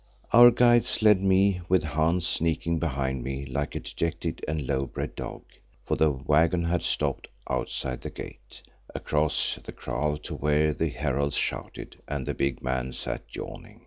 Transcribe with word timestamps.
Our 0.33 0.49
guides 0.49 1.03
led 1.03 1.21
me, 1.21 1.61
with 1.69 1.83
Hans 1.83 2.25
sneaking 2.25 2.79
after 2.83 3.13
me 3.13 3.45
like 3.45 3.75
a 3.75 3.79
dejected 3.79 4.43
and 4.47 4.65
low 4.65 4.87
bred 4.87 5.13
dog 5.13 5.43
(for 5.85 5.95
the 5.95 6.09
waggon 6.09 6.63
had 6.63 6.81
stopped 6.81 7.27
outside 7.47 8.01
the 8.01 8.09
gate), 8.09 8.63
across 8.95 9.59
the 9.63 9.71
kraal 9.71 10.17
to 10.17 10.33
where 10.33 10.73
the 10.73 10.89
heralds 10.89 11.35
shouted 11.37 12.01
and 12.07 12.25
the 12.25 12.33
big 12.33 12.63
man 12.63 12.93
sat 12.93 13.25
yawning. 13.35 13.79